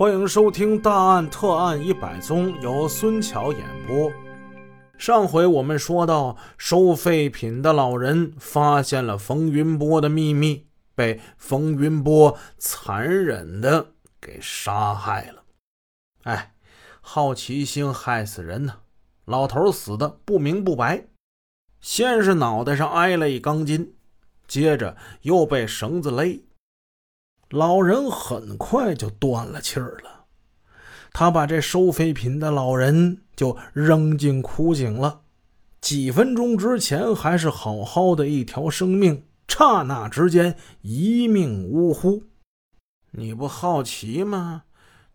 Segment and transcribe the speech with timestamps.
[0.00, 4.10] 欢迎收听《大案特案一百宗》，由孙桥演播。
[4.96, 15.42] 上回我们说到，收废品的老人发现了冯云波的秘密，被冯云波残忍的给杀害了。
[16.22, 16.54] 哎，
[17.02, 18.76] 好奇心害死人呢！
[19.26, 21.08] 老头死的不明不白，
[21.82, 23.92] 先是脑袋上挨了一钢筋，
[24.48, 26.42] 接着又被绳子勒。
[27.50, 30.26] 老人很快就断了气儿了，
[31.12, 35.22] 他把这收废品的老人就扔进枯井了。
[35.80, 42.22] 几分钟之前还是好好的一条生命，刹那之间一命呜呼。
[43.12, 44.62] 你不好奇吗？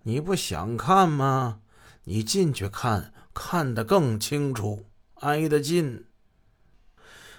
[0.03, 1.59] 你不想看吗？
[2.03, 4.85] 你进去看，看得更清楚，
[5.21, 6.03] 挨得近。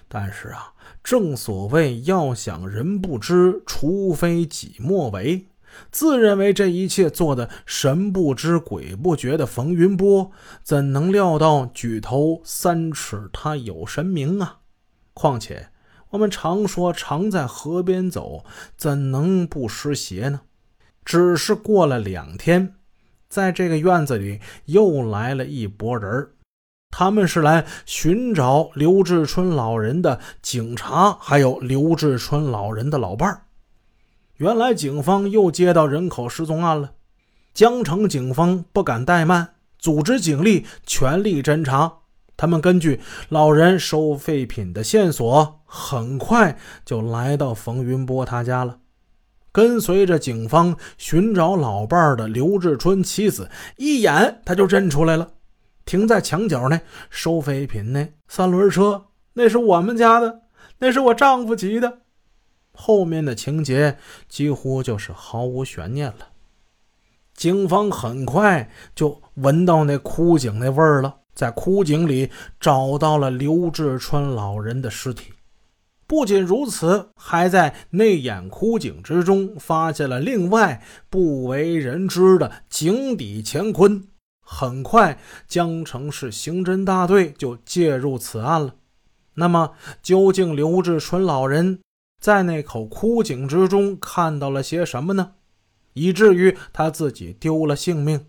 [0.07, 0.73] 但是啊。
[1.03, 5.47] 正所谓要想人不知，除非己莫为。
[5.91, 10.31] 自认为这一切做的神不知鬼不觉的冯云波，
[10.63, 14.59] 怎能料到举头三尺他有神明啊？
[15.13, 15.69] 况且
[16.09, 18.43] 我们常说常在河边走，
[18.75, 20.41] 怎能不湿鞋呢？
[21.05, 22.75] 只是过了两天，
[23.29, 26.31] 在这个院子里又来了一拨人儿。
[26.99, 33.43] 他们是来寻找刘志春老人的警察，还有刘志春老人的老伴儿。
[34.37, 36.93] 原来警方又接到人口失踪案了，
[37.53, 41.99] 江城警方不敢怠慢，组织警力全力侦查。
[42.35, 48.79] 他们根据老人收废品的线索，很快就来到冯云波他家了。
[49.51, 55.33] 跟随着警方寻找老伴儿的刘志春妻子，一眼他就认出来了。
[55.87, 60.41] 停在墙角呢，收废品呢，三轮车那是我们家的，
[60.79, 61.99] 那是我丈夫骑的。
[62.73, 66.27] 后面的情节几乎就是毫无悬念了。
[67.33, 72.29] 警方很快就闻到那枯井那味儿了，在枯井里
[72.59, 75.31] 找到了刘志春老人的尸体。
[76.05, 84.05] 不仅如此，还在内眼枯井之中发现了另外不为人知的井底乾坤。
[84.49, 88.75] 很快，江城市刑侦大队就介入此案了。
[89.33, 91.81] 那么，究竟刘志春老人
[92.21, 95.33] 在那口枯井之中看到了些什么呢？
[95.93, 98.25] 以至于他自己丢了性命？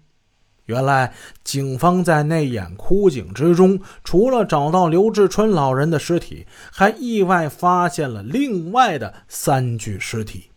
[0.65, 1.15] 原来，
[1.45, 10.51] 警方在那眼枯井之中，除了找到刘志春老人的尸体，还意外发现了另外的三具尸体。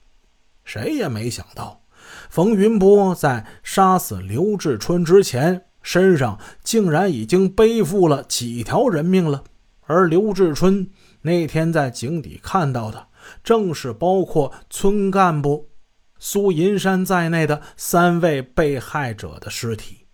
[0.66, 1.81] 谁也没想到。
[2.32, 9.44] 冯云波在杀死刘志春之前，身上竟然已经背负了几条人命了。
[9.82, 10.90] 而刘志春
[11.24, 13.08] 那天在井底看到的，
[13.44, 15.68] 正是包括村干部
[16.20, 20.06] 苏银山在内的三位被害者的尸体。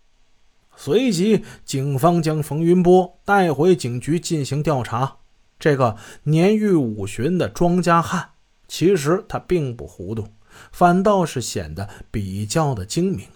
[0.76, 5.18] 随即，警方将冯云波带回警局进行调查。
[5.60, 8.30] 这个年逾五旬的庄稼汉，
[8.68, 10.28] 其实他并不糊涂。
[10.72, 13.28] 反倒是显得比较的精明，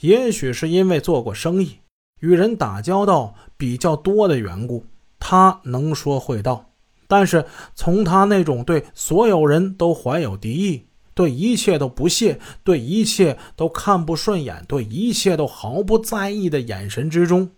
[0.00, 1.78] 也许是因为做过生意，
[2.20, 4.86] 与人打交道比较多的缘故，
[5.18, 6.70] 他能说会道。
[7.08, 17.50] 但是从他那种对所有人都怀有敌意、对一切都不屑、对一切都看不顺眼、对一切都毫不在意的眼神之中，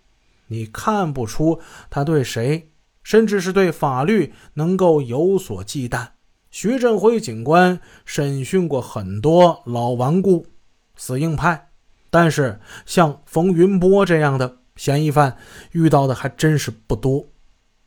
[0.48, 2.72] 你看不出他对谁，
[3.04, 6.08] 甚至是对法律能够有所忌惮。
[6.56, 10.46] 徐振辉警官审讯过很多老顽固、
[10.94, 11.70] 死硬派，
[12.10, 15.36] 但是像冯云波这样的嫌疑犯
[15.72, 17.26] 遇到的还真是不多。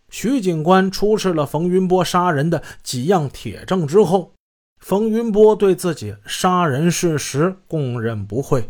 [0.10, 4.34] 徐警官出示了冯云波杀人的几样铁证之后，
[4.82, 8.70] 冯云波对自己杀人事实供认不讳。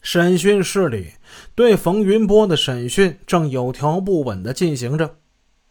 [0.00, 1.14] 审讯室里
[1.56, 5.16] 对冯云波的审讯正有条不紊地进行着，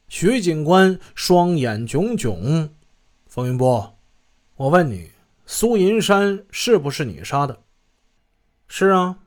[0.10, 2.72] 徐警官双眼炯炯。
[3.30, 3.96] 冯云波，
[4.56, 5.12] 我问你，
[5.46, 7.62] 苏银山是不是你杀的？
[8.68, 9.20] 是啊。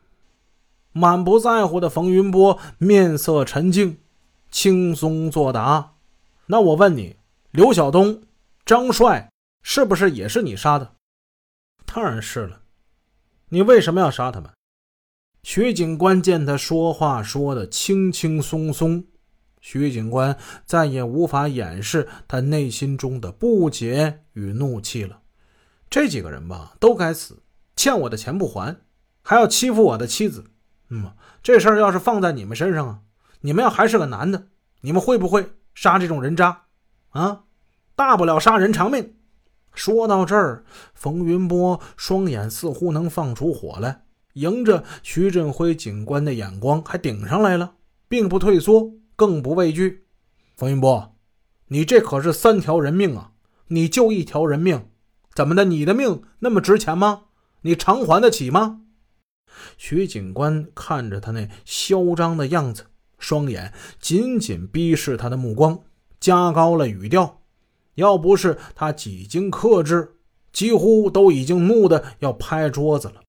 [0.90, 4.00] 满不在乎的冯云波面色沉静，
[4.50, 5.94] 轻松作答。
[6.46, 7.14] 那我问你，
[7.52, 8.24] 刘晓东、
[8.66, 9.30] 张帅
[9.62, 10.96] 是不是也是你杀的？
[11.86, 12.62] 当然是了。
[13.50, 14.50] 你为什么要杀他们？
[15.44, 19.04] 徐警官见他说话说的轻轻松松。
[19.62, 20.36] 徐警官
[20.66, 25.20] 再也无法掩饰他内心中的不解与怒气了。
[25.88, 27.42] 这几个人吧，都该死，
[27.76, 28.76] 欠我的钱不还，
[29.22, 30.44] 还要欺负我的妻子。
[30.88, 31.12] 嗯，
[31.42, 33.00] 这事儿要是放在你们身上啊，
[33.42, 34.48] 你们要还是个男的，
[34.80, 36.64] 你们会不会杀这种人渣？
[37.10, 37.44] 啊，
[37.94, 39.14] 大不了杀人偿命。
[39.72, 44.02] 说到这儿，冯云波双眼似乎能放出火来，
[44.34, 47.74] 迎着徐振辉警官的眼光还顶上来了，
[48.08, 50.08] 并不退缩，更不畏惧。
[50.56, 51.14] 冯云波，
[51.68, 53.30] 你这可是三条人命啊！
[53.68, 54.88] 你就一条人命，
[55.32, 55.64] 怎么的？
[55.64, 57.26] 你的命那么值钱吗？
[57.60, 58.80] 你偿还得起吗？
[59.76, 62.86] 徐警官看着他那嚣张的样子，
[63.16, 65.84] 双眼紧紧逼视他的目光，
[66.18, 67.42] 加高了语调。
[67.94, 70.16] 要不是他几经克制，
[70.52, 73.22] 几乎都已经怒得要拍桌子了。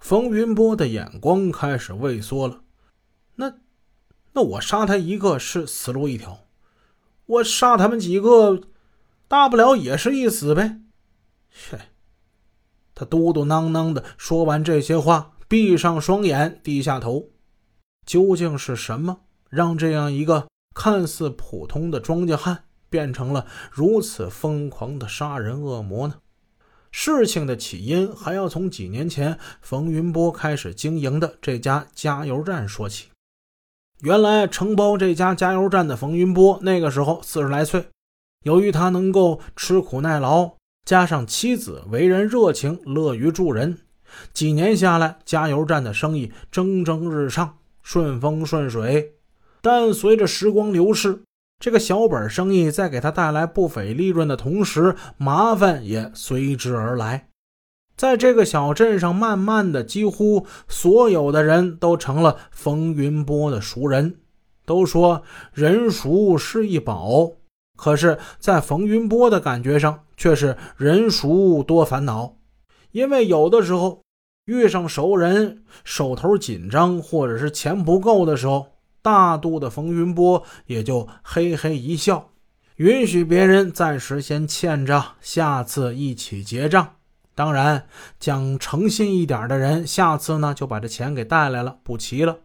[0.00, 2.62] 冯云波的眼光开始畏缩了。
[3.36, 3.61] 那，
[4.34, 6.46] 那我杀他一个是死路一条，
[7.26, 8.62] 我杀他们几个，
[9.28, 10.80] 大不了也是一死呗。
[11.50, 11.78] 切！
[12.94, 17.28] 他嘟嘟囔囔的说完这些话，闭上双眼，低下头。
[18.06, 26.14] 究竟是什么让这样一个看似普通的庄稼汉变成了如此疯狂的杀人恶魔呢？
[26.90, 33.11] 事情的起因还要从几年前冯云波开始经营的这家加油站说起。
[34.00, 37.86] 原来承包这家加油站的冯云波那个时候四十来岁，
[38.44, 40.52] 由于他能够吃苦耐劳。
[40.84, 43.78] 加上妻子为人热情，乐于助人，
[44.32, 49.12] 几年下来，加油站的生意蒸蒸日上，顺风顺水。
[49.60, 51.22] 但随着时光流逝，
[51.60, 57.28] 这个小本生意在给他带来不菲利润的同时，麻烦也随之而来。
[57.96, 64.16] 在这个小镇上，慢慢的，几乎所有的人都成了冯云波的熟人。
[64.64, 65.22] 都说
[65.52, 67.32] 人熟是一宝。
[67.76, 72.36] 可是，在冯云波的感觉上，却是人熟多烦恼。
[72.92, 74.02] 因为有的时候
[74.44, 78.66] 遇上熟人，手头紧张或者是钱不够的时候，
[79.00, 82.30] 大度的冯云波也就嘿嘿一笑，
[82.76, 86.96] 允许别人暂时先欠着，下次一起结账。
[87.34, 87.86] 当然，
[88.20, 92.38] 讲诚信一点的人，下次呢就把这钱给带来了，补齐了。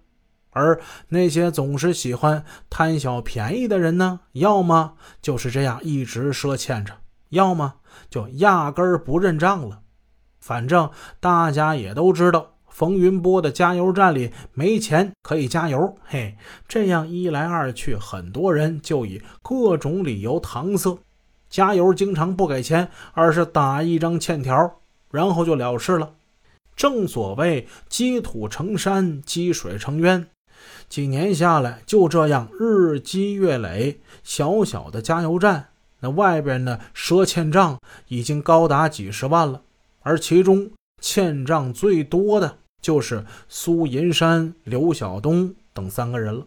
[0.52, 0.80] 而
[1.10, 6.94] 那些总是喜欢贪小便宜的人呢，要么就是这样一直赊欠着，
[7.30, 7.76] 要么
[8.10, 9.82] 就压根儿不认账了。
[10.40, 10.90] 反正
[11.20, 15.98] 大家也都知道，冯云波的加油站里没钱可以加油。
[16.06, 16.38] 嘿，
[16.68, 20.98] 这样一来二去，很多人就以各种理由搪塞，
[21.50, 24.80] 加油经常不给钱，而是打一张欠条，
[25.12, 26.14] 然后就了事了。
[26.76, 30.28] 正所谓积土成山，积水成渊。
[30.90, 39.62] 几年下来，就这样日积月累，小小的加油站，那外边的赊欠账已经高达几十万了。
[40.02, 40.70] 而其中
[41.02, 46.46] 欠账最多的就是苏银山、刘晓东等三个人了。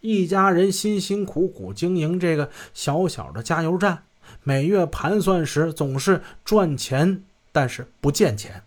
[0.00, 4.04] 一家人辛辛苦苦经营这个小小的加油站，
[4.42, 8.62] 每月盘算时总是赚钱，但是不见钱，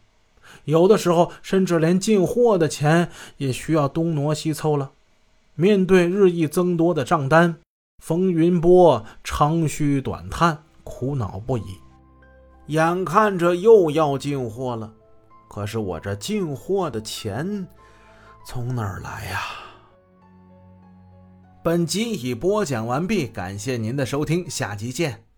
[0.66, 4.92] 有的时候甚至连进货的钱也需要东挪西凑了。
[5.56, 7.58] 面对日益增多的账单，
[8.04, 11.64] 冯云波长吁短叹，苦恼不已。
[12.68, 14.94] 眼看着又要进货了，
[15.48, 17.68] 可是我这进货的钱
[18.46, 19.42] 从哪儿来呀？
[21.62, 25.29] 本集已播讲完毕，感谢您的收听，下集见。